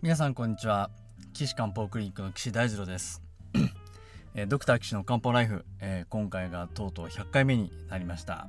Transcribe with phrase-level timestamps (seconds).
[0.00, 0.90] 皆さんこんにちは。
[1.32, 3.20] 岸漢方クリニックの岸大二郎です。
[4.32, 8.46] えードクター岸の漢方ライフ、えー今回がとうとう100回目になりました。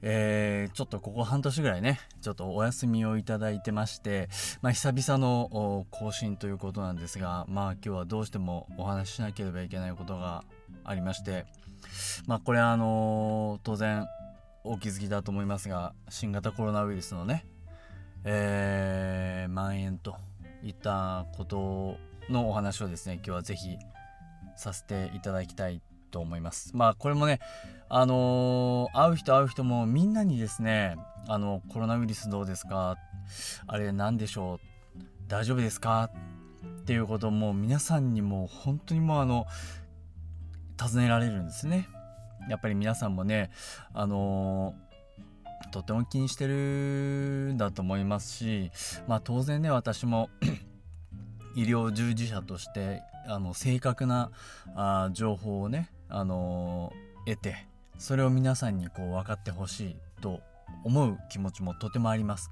[0.00, 4.30] えーちょっとここ半年ぐらいねちょっとお休みをいただいてまして、
[4.62, 10.44] まあ、久々のお更新ということなんですがまあ今日はどうしてもお話ししなければいけないことが
[10.82, 11.44] ありまして
[12.26, 14.06] まあこれはあのー当然
[14.64, 17.44] お気づきだと思いますが新型コロナウイルスのね
[18.24, 20.16] えー蔓延と
[20.64, 21.96] いったこと
[22.30, 23.76] のお話をですね今日はぜひ
[24.56, 26.72] させていただきたいと思います。
[26.74, 27.38] まあこれもね
[27.88, 32.96] あのー会う人会う人もみんなにですねあのコロナウイルスどうですか？
[33.66, 34.58] あれ何でしょう？
[35.28, 36.10] 大丈夫ですか？
[36.82, 39.46] っていうことも皆さんにも本当にもうあの
[40.76, 41.88] 尋ねられるんですね。
[42.48, 43.50] やっぱり皆さんもね
[43.92, 44.87] あのー
[45.70, 46.54] とても気にしてる
[47.54, 48.70] んだと思いますし
[49.06, 50.30] まあ当然ね私も
[51.56, 54.30] 医療従事者としてあの正確な
[54.74, 57.66] あ情報をね、あのー得て
[57.98, 60.40] それを皆さんにこう分かってほしいと
[60.82, 62.50] 思う気持ちもとてもあります。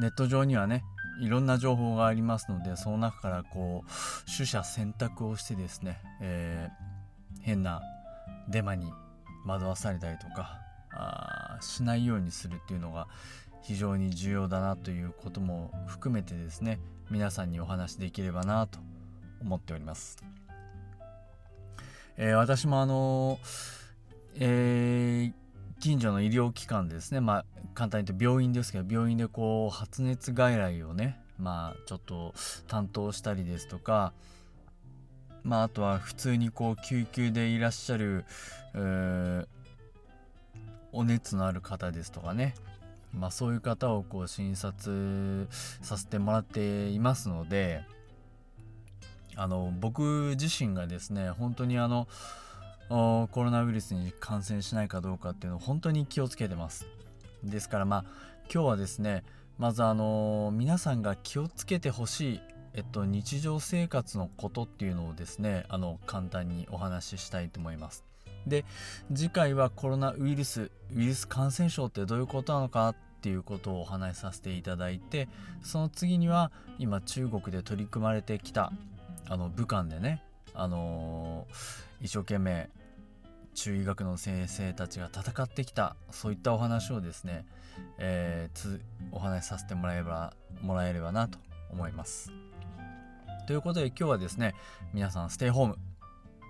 [0.00, 0.82] ネット上にはね
[1.20, 6.86] いろんな情報がありますのでその中からこう取捨選択をしてですね、えー
[7.46, 7.80] 変な
[8.48, 8.92] デマに
[9.46, 10.58] 惑わされたりとか
[11.60, 13.08] しないようにするっていうのが
[13.62, 16.78] 非常に重要だなということも含めてですね
[17.10, 18.78] 皆さんにお話しできればなと
[19.40, 20.18] 思っております。
[22.16, 23.38] えー私もあの
[24.36, 25.46] えー
[25.78, 32.34] 近所の医療機関でですねまあ簡単に言うと病院ですけど病院でこう発熱外来をねまあちょっと
[32.66, 34.12] 担当したりですとか
[35.42, 38.24] まああとは普通にこう救急でいらっしゃる、
[40.92, 42.54] お熱のある方ですとかね。
[43.12, 45.48] まあそういう方をこう診察
[45.80, 47.82] させてもらっていますので
[49.36, 52.08] あの僕自身がですね本当にあの
[52.88, 56.86] コロナウイルスに感染しないかどうかっていうのを本当に気をつけてます。
[57.42, 58.04] ですからまあ
[58.52, 59.24] 今日はですね
[59.58, 62.40] まずあの皆さんが気をつけてほしい
[62.76, 68.04] えっと日常生活のことっていうのをですねあの簡単にお話ししたいと思います
[68.46, 68.64] で
[69.12, 75.28] 次回はコロナウイルスウイルス感染症ってどういうことなのかっていうことをお話しさせていただいて
[75.62, 78.72] その次には今中国で取り組まれてきた
[79.28, 80.22] あの武漢でね
[80.54, 82.68] あのー一生懸命
[83.54, 87.46] 中医学の先生たちが戦ってきたそういったお話をですね、
[87.98, 88.82] えーつ
[89.12, 91.38] お話しさせてもらえばもらえればなと
[91.70, 92.30] 思います。
[93.46, 94.54] ということで今日はですね
[94.92, 95.78] 皆さんステイホーム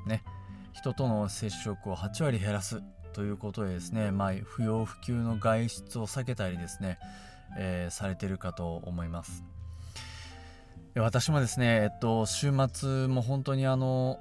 [0.07, 0.25] ね
[0.73, 6.99] 人との接触を8割減らすということでですね、まあ、不要不急の外出を避けたりですね、
[7.59, 9.43] えーされてるかと思います。
[10.95, 14.21] 私もですね、えっと、週末も本当にあの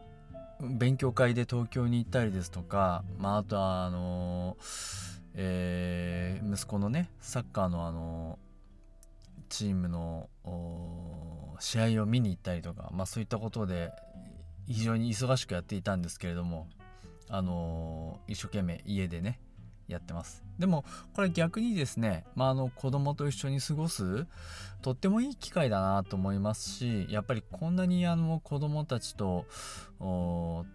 [0.62, 4.58] 勉強会で東京に行ったりですとか、まあ、あとはあの、
[5.34, 8.40] えー息子のねサッカーのあの
[9.50, 10.30] チームの
[11.60, 13.92] 試合を見に行ったりとか、まあ、そういったことで
[14.68, 16.68] 非常に忙しくやっていたんですけれども、
[17.30, 19.40] あの一生懸命家でね
[19.88, 20.44] やってます。
[20.60, 24.26] でもこれ逆にですね、まあ、あの子供と一緒に過ごす
[24.82, 29.46] とってもいい機会だなと思いますしやっぱりこんなにあの子供たちと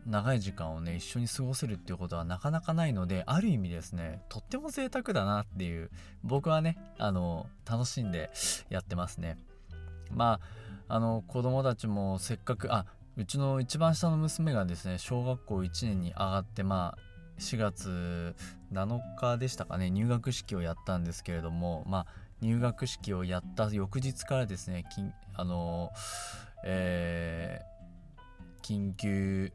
[0.06, 5.91] 長い時間をね一緒に過ごせるっていうことはなかなかないのである意味ですねとっても贅沢だなっていう
[6.22, 8.31] 僕はねあの楽しんで
[8.69, 9.38] やってますね。
[10.15, 10.41] ま
[10.88, 18.34] ああの子供たちもせっかくあうちの一番下の娘がですね小学校1年に上がってまあ4月
[18.72, 22.06] 7日でしたかね入学式をやったんですけれどもまあ
[22.41, 25.03] 入学式をやった翌日からですねき
[25.34, 25.91] あの
[26.65, 27.70] えー
[28.62, 29.53] 緊急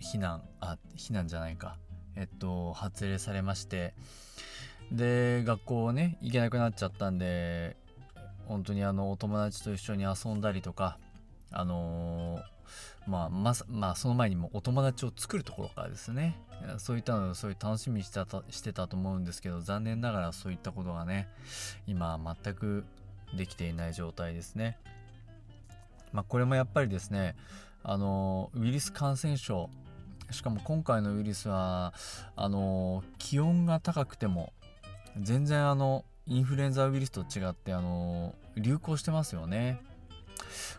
[0.00, 1.78] 避難あ避難じゃないか
[2.16, 3.94] えっと発令されまして
[4.92, 7.76] で学校をね行けなくなっちゃったんで
[8.46, 10.98] 本当にあのお友達と一緒に遊んだりとか
[11.50, 12.40] あの
[13.06, 16.36] まあままあその前にもお友達を作るところからですね
[16.78, 21.28] そういったのをそういう楽しみにしてたしてたと思うんですけど残念ながらそういったことがね
[21.86, 22.84] 今全く
[23.36, 24.78] できていない状態ですね。
[26.12, 27.34] まあ、これもやっぱりですね
[27.82, 29.68] あのウイルス感染症
[30.30, 31.92] しかも今回のウイルスは
[32.36, 34.52] あの気温が高くても
[35.20, 39.80] 全然あのインフルエンザウイルスと違ってあの流行してますよね。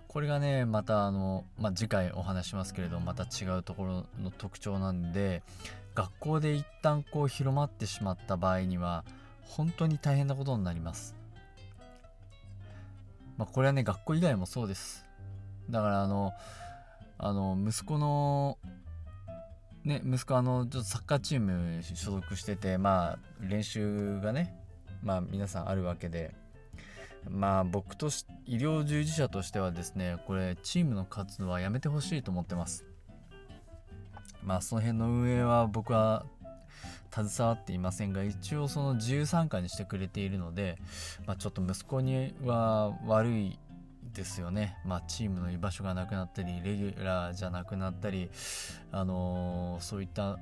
[0.07, 5.43] これがねまたあの、まあ、次回お話しますけれどまた違うところの特徴なんで
[5.93, 9.03] 学校で一旦こう広まってしまった場合には
[9.43, 11.15] 本当に大変なことになります。
[13.37, 15.05] まあ、これはね学校以外もそうです
[15.69, 16.31] だからあの
[17.17, 18.57] あの息子の
[19.83, 24.64] ね息子あのちょっとサッカーチーム所属しててまあ練習がね
[25.05, 26.33] まあ皆さんあるわけで
[27.29, 32.83] まあ僕とし医療従事者としてはですねこれチームの活動はやめてほしいと思ってます。
[34.43, 36.25] まあその辺の運営は僕は
[37.11, 40.77] 携わっていませんが一応その自由参加にしてくれているので、
[41.25, 43.57] まあ、ちょっと息子には悪い
[44.13, 48.29] ですよね、まあ、チームの居場所がなくなったりレギュラーじゃなくなったり、
[48.91, 50.37] あのー、そういった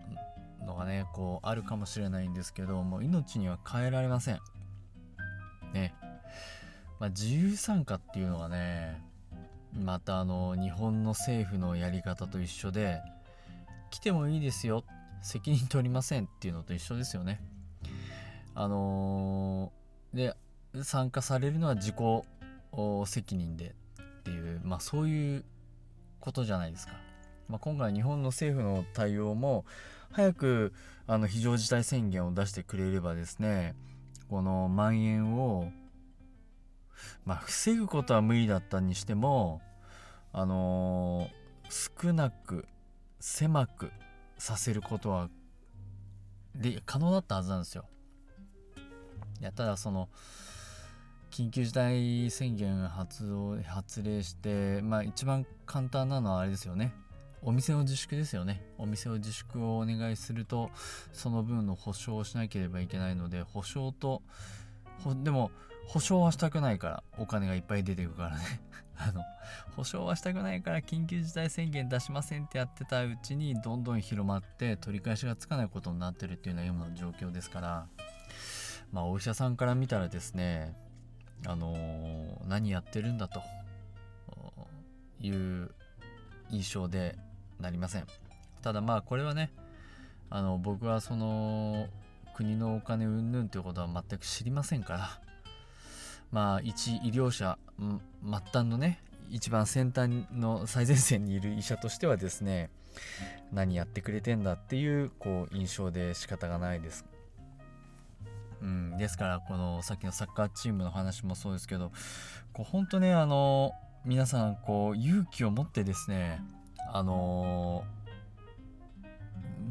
[0.65, 4.39] のがねこうあるかもしれないんですけどもう命には変えられません。
[5.74, 5.94] ね。
[7.00, 9.01] まあ、自由参加っていうのがね
[9.74, 13.01] またあの日本の政府のやり方と一緒で
[13.89, 14.83] 来てもいいですよ。
[15.21, 17.42] 責任取りませんっていうのと一緒ですよね。
[18.56, 21.95] あのー、で参加されるのは自己
[23.06, 23.74] 責任で
[24.21, 25.45] っていうまあそういう
[26.19, 26.94] ことじゃないですか、
[27.50, 29.66] まあ、今回日本の政府の対応も
[30.12, 30.74] 早く
[31.07, 33.75] あの非常事態宣言を出してくれればですね
[34.30, 35.72] この蔓延を
[37.25, 39.62] まあ防ぐことは無理だったにしても
[40.31, 42.66] あのー、少なく
[43.19, 43.92] 狭く
[44.38, 45.30] させることは
[46.56, 47.86] で可能だったはずなんですよ。
[49.40, 50.10] いやただその
[51.31, 56.94] 緊急事態宣言発動発令してまあ一番簡単なのはあれですよね
[57.45, 58.62] お店の自粛ですよね。
[58.78, 60.72] お店を自粛をお願いすると
[61.12, 64.22] その分の保証をしなければいけないので保証と
[65.24, 65.51] でも
[65.88, 68.44] 保証はしたくないからお金がいっぱい出てくからね。
[68.95, 69.24] あの
[69.75, 77.88] 保証はしたくないから緊急事態宣言出しませんってやってたうちにどんどん広まって取り返しがつかないことになってるっていうのは今の状況ですから。
[78.92, 80.75] まあお医者さんから見たらですね
[81.45, 83.42] あのー、何やってるんだと
[85.19, 85.74] いう
[86.51, 87.18] 印象で
[87.63, 88.06] なりません。
[88.62, 89.51] ただまあこれはね
[90.30, 91.88] あの僕はその
[92.36, 95.19] 国のお金云々ということは全く知りませんから。
[96.31, 98.00] まあ一医療者末
[98.51, 102.71] 端のね一番先端の最前線にいる医者としてはですね
[103.51, 107.06] 何やってくれてんだっていうこう印象で仕方がないです。
[108.62, 111.92] うん、ですからこのさっきのサッカーチームの話もそうですけど
[112.54, 113.74] こう本当ねあの
[114.06, 116.42] 皆さんこう勇気を持ってですね
[116.95, 117.84] あの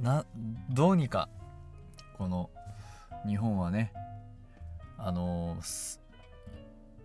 [0.03, 0.27] な
[0.69, 1.29] どうにか
[2.19, 2.51] この
[3.25, 3.93] 日本はね
[4.99, 5.57] あの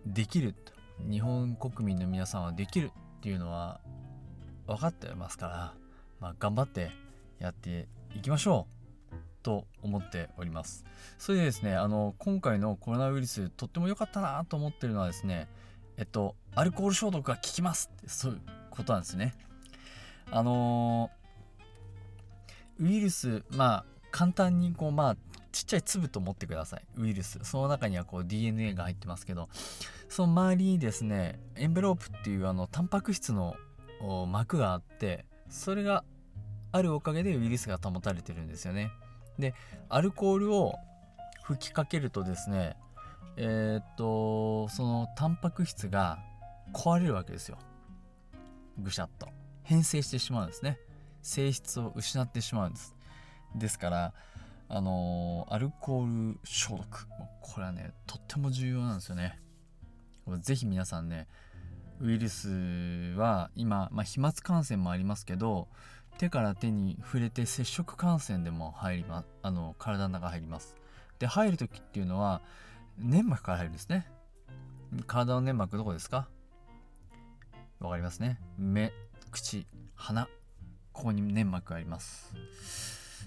[0.04, 0.56] できる
[1.08, 3.80] 日本国民の皆さんはできるっていうのは
[4.66, 5.74] 分かってますから、
[6.18, 6.90] まあ、頑張って
[7.38, 7.86] やって
[8.16, 8.66] いきましょ
[9.12, 10.84] うと思っております。
[11.16, 15.48] それでですね、あの、今回のコロナウイルス、とっても良かったなと思ってるのはですね、
[15.96, 19.34] えっと、アルコール消毒が効きますって、そういうことなんですね。
[20.30, 25.16] あのー、ウイルス、まあ、簡単にこう、まあ、
[25.52, 26.82] ちっちゃい粒と思ってください。
[26.96, 27.38] ウイルス。
[27.42, 29.48] その中にはこう DNA が入ってますけど、
[30.08, 33.56] その周りにですね、エンベロープっていうあの、タンパク質の
[34.28, 36.04] 膜があって、それが
[36.72, 38.90] あるおかげでウイルスが保たれてるんですよね。
[39.38, 39.54] で
[39.88, 40.74] アルコールを
[41.44, 42.76] 吹きかけるとですね
[43.36, 46.18] えー、っとそのタンパク質が
[46.72, 47.56] 壊れるわけですよ
[48.78, 49.28] ぐしゃっと
[49.68, 50.78] 変性してしまうんですね。
[51.20, 52.96] 性質を失ってしまうんです。
[53.54, 54.14] ですから
[54.70, 57.06] あのー、アルコール消毒。
[57.42, 59.38] これはねとっても重要なんですよね。
[60.40, 61.28] ぜひ皆さんね
[62.00, 62.48] ウイルス
[63.18, 65.68] は今、まあ、飛沫感染もありますけど
[66.16, 70.76] 手から手に触れて接触感染でも入りまあの体の中入ります。
[71.18, 72.40] で入る時っていうのは
[72.98, 74.06] 粘膜から入るんですね。
[75.06, 76.26] 体の粘膜どこですか？
[77.80, 78.40] わかりますね。
[78.56, 78.92] 目。
[79.28, 80.28] 口鼻
[80.92, 82.34] ここに粘膜があります。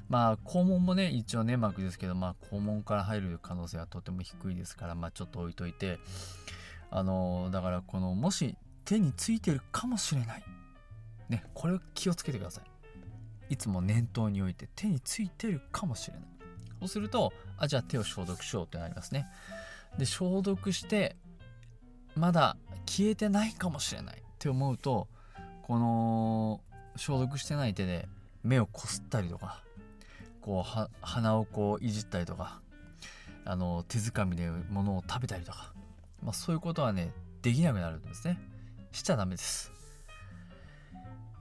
[0.10, 6.00] まあ肛門もね一応粘膜ですけどまあ肛門から入る可能性はとても低いですからまあちょっと置いといて
[6.89, 10.43] あのだからこのもし手についてるかもしれない。
[11.29, 12.65] ねこれを気をつけてください。
[13.53, 16.24] いつも念頭に置いて手についてるかもしれない。
[16.79, 19.27] そうするとあじゃあ手を消毒しようってなりますね。
[19.98, 21.15] で消毒して
[22.15, 25.08] まだ消えてないかもしれないって思うと
[25.71, 26.59] この
[26.97, 28.09] 消毒してない手で
[28.43, 29.63] 目をこすったりとか
[30.41, 32.59] こう鼻をこういじったりとか
[33.45, 35.71] あの手づかみで物を食べたりとか、
[36.21, 38.37] まあ、そういうことはねできなくなるんですね。
[38.91, 39.71] しちゃダメです。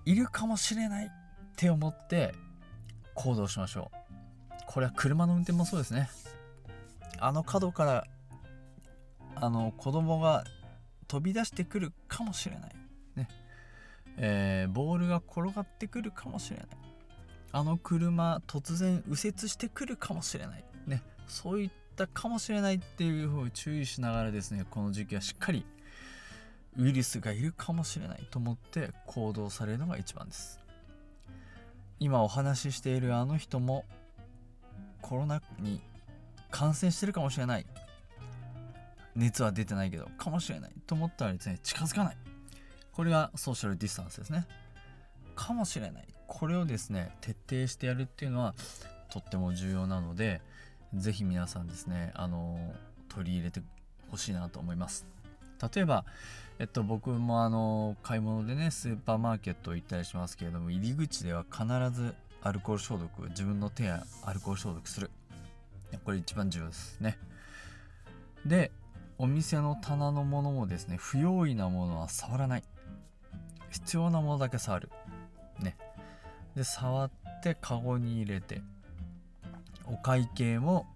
[0.04, 1.10] いるかもしれない
[1.56, 2.32] 手を持って
[3.16, 4.54] 行動しましょう。
[4.68, 6.08] これは車の運転もそうですね。
[7.18, 8.06] あの角から
[9.34, 10.44] あの子供が
[11.08, 12.79] 飛び出してくるかもしれない。
[14.17, 16.67] えー、ボールが転がってくるかもしれない。
[17.52, 20.64] あの車突然右折してくるかもしれない。
[20.87, 21.02] ね。
[21.26, 25.64] そういったかもしれないっていうふうに注意しながらですねこの時期はしっかり
[26.76, 30.61] ウイルスがいるかもしれないと思って行動されるのが一番です。
[31.99, 33.85] 今お話ししているあの人も
[35.02, 35.81] コロナに
[36.50, 37.67] 感染してるかもしれない。
[39.17, 42.17] 熱は出てないけどかもしれないと思ったらですね近づかない。
[42.92, 44.47] これがソーシャルディスタンスですね。
[45.35, 46.06] かもしれない。
[46.26, 48.54] これをですね徹底してやるっていうのは
[49.11, 50.40] とっても重要なので
[50.94, 52.73] 是非皆さんですねあの
[53.09, 53.61] 取り入れて
[54.11, 55.06] ほしいなと思います。
[55.75, 56.04] 例えば
[56.59, 65.11] えっと僕もあの買い物でねスーパーマーケット行ったりしますけれども入り口では必ずアルコール消毒自分の手やアルコール消毒する。
[66.04, 67.18] これ一番重要ですね。
[68.47, 68.70] で
[69.18, 72.62] お店の棚のものもですね不用意なものは触らない。
[73.70, 74.90] 必要なものだけ触る。
[75.60, 75.76] ね。
[76.54, 77.10] で触っ
[77.42, 78.62] てカゴに入れて
[79.86, 80.86] お会計も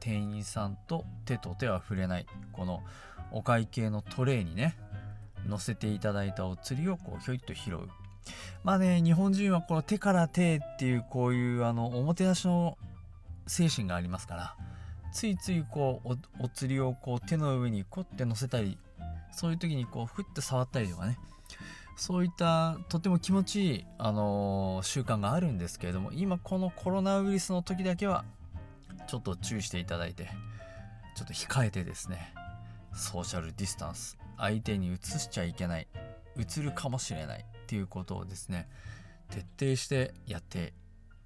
[0.00, 2.26] 店員さんと手と手は触れない。
[2.52, 2.82] この
[3.30, 4.76] お会計のトレイにね
[5.46, 7.88] 乗せていただいたお釣りをこうひょいっと拾う。
[8.62, 12.78] まあね日本人はこの手から手っていうこういうあのおもてなしの
[13.46, 14.56] 精神がありますから
[15.12, 18.78] ついついこうお釣りをこう手の上にこって乗せたり
[19.32, 21.18] そういう時にこうふって触ったりとかね。
[21.96, 28.24] そういったとても気持ちいい、あのー、習慣があるんですけれども今このコロナウイルスの時だけは
[29.06, 30.30] ちょっと注意していただいて
[31.14, 32.34] ちょっと控えてですね
[32.94, 35.88] ソーシャルディスタンス相手に移しちゃいけない
[36.36, 38.68] 移るかもしれないっていうことをですね
[39.30, 40.72] 徹底してやって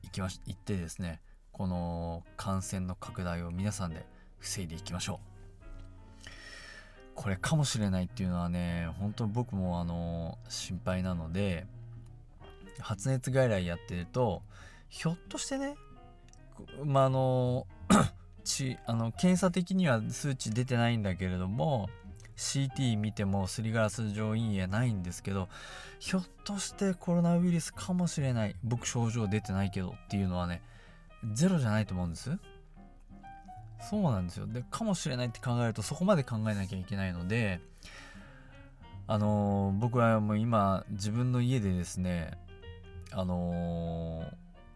[0.02, 1.20] いきましいってですね
[1.52, 4.04] この感染の拡大を皆さんで
[4.38, 5.36] 防いでいきましょう。
[7.16, 11.66] これかもしれないっていうのはね本当僕もあの心配なので
[12.78, 14.42] 発熱外来やってると
[14.90, 15.76] ひょっとしてね
[16.85, 17.66] まあの
[18.44, 21.88] ちあの 検査的には数値出てないんだけれども
[22.37, 25.49] CT 見てもすりガラス状陰影ないんですけど
[25.99, 30.62] ひょっとしてコロナウイルスかもしれない僕症状出てないけどっていうのはね
[31.32, 32.38] ゼロじゃないと思うんです。
[33.88, 34.47] そうなんですよ。
[34.47, 37.61] でかもしれないって考えるとそこまで考えなきゃいけないので
[39.07, 42.33] あのー、僕はもう今自分の家でですね
[43.12, 44.25] あの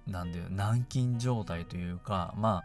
[0.08, 2.62] ー、なんで軟禁状態というかま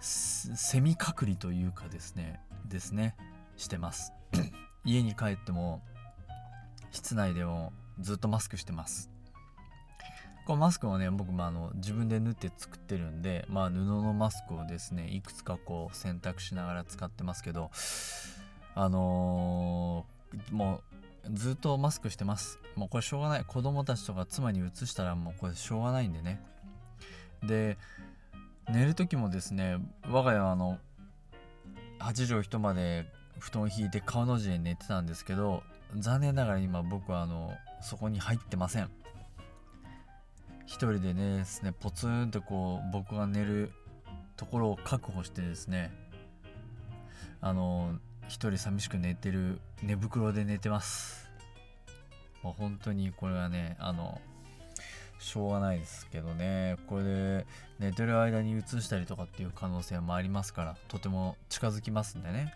[0.00, 3.16] セミ隔離というかですねですね
[3.56, 4.12] してます。
[4.84, 5.82] 家に帰っても
[6.90, 9.11] 室内でもずっとマスクしてます。
[10.46, 17.70] このマスクをね僕もあの自分で縫って作ってるんで、まあ、布のマスクをですねいくつかこう選択しながら使ってますけど
[18.74, 20.80] あのー、も
[21.28, 22.58] うずっとマスクしてます。
[22.74, 23.44] もうこれしょうがない。
[23.44, 26.40] 子供たちとか妻に移したらもうこれしょうがないんでね。
[27.44, 27.76] で
[28.68, 29.76] 寝る時もですね
[30.08, 30.78] 我が家はあの
[32.00, 33.06] 8畳一間で
[33.38, 35.62] 布団を引いて顔の字で寝てたんですけど
[35.96, 38.90] 残念ながら今僕はあのそこに入ってません。
[40.72, 43.72] 一人でねですねポツンとこう僕が寝る
[44.38, 45.92] ところを確保してですね
[47.42, 51.28] あの一人寂しく寝てる寝袋で寝てます。
[52.42, 54.18] もう本当にこれはねあの
[55.18, 56.76] しょうがないですけどね。
[56.86, 57.46] これで
[57.78, 62.54] 寝てる間に移したりとかっていう可能性もありますからとても近づきますんでね。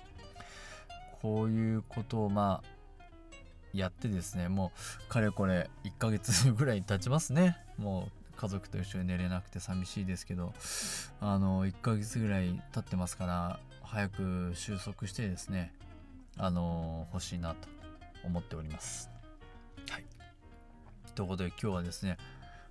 [1.20, 3.02] こういうことをまあ
[3.75, 4.73] やってですねも
[5.06, 7.58] うかれこれ1ヶ月ぐらい経ちますね。
[7.78, 10.52] もう家族と一緒に寝れなくて寂しいですけど
[11.21, 15.73] あの1ヶ月ぐらい経ってますから早く収束してですね
[16.37, 17.68] あの欲しいなと
[18.25, 19.09] 思っております。
[19.88, 20.04] はい。
[21.14, 22.18] ということで今日はですね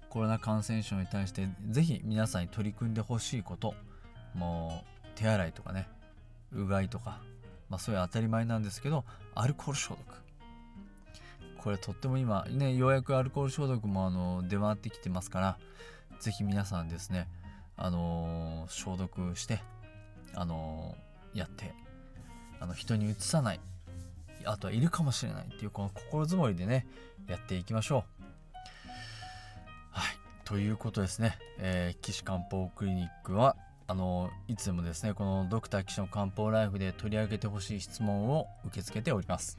[0.10, 3.74] コロナ感染症に対して是非皆さんに取り組んでほしいこと
[4.36, 5.88] もう手洗いとかね
[6.54, 7.20] うがいとか
[7.70, 10.25] まあそういう当たり前なんですけどアルコール消毒
[11.66, 15.58] これとっても今ねようやくアルコール消毒もあの出回ってきてますから
[16.20, 17.28] 是非皆さんですね
[17.76, 19.60] あのー、消毒して
[20.36, 21.74] あのー、やって
[22.60, 23.60] あの人にうつさない
[24.46, 26.86] あとはいるかもしれないっていうこの心づもりでね
[27.28, 28.24] やっていきましょう。
[29.90, 30.16] はい。
[30.44, 33.56] ということですね、えー、岸漢方クリニックは
[33.88, 39.58] あのいつでもですねこのドクター岸の漢方ライフで取り上げてほしい質問を受け付けております、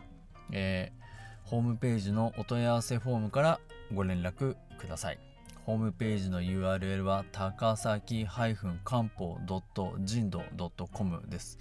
[0.53, 1.06] えー
[1.47, 3.59] ホームページのお問い合わせフォームから
[3.95, 5.19] ご連絡ください。
[5.65, 8.27] ホームページの URL は高崎
[8.85, 9.39] 漢方
[10.01, 10.43] 人道
[10.93, 11.59] .com です。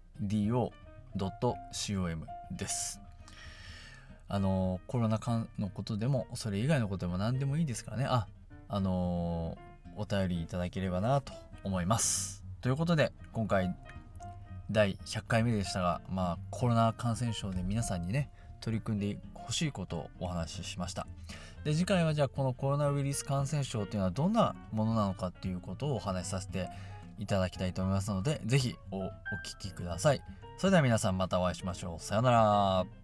[2.51, 2.99] です
[4.27, 8.27] あのコロナ禍のことでもそれ以外のことでも何でもいいですからねあ
[8.69, 9.57] あの
[9.95, 11.33] お便りいただければなと
[11.63, 12.43] 思います。
[12.61, 13.75] ということで今回
[14.69, 18.29] 第100回目でしたがまあコロナ感染症で皆さんにね
[18.61, 21.07] 取り組んでほしいことをお話ししました。
[21.63, 26.69] で次回はじゃあこのコロナウイルス感染症っていうのはどんなものなのかっていうことをお話しさせて
[27.19, 29.11] いただきたいと思いますので是非おお聞
[29.59, 30.21] きください。
[30.57, 32.03] それでは皆さんまたお会いしましょう。
[32.03, 33.00] さようなら。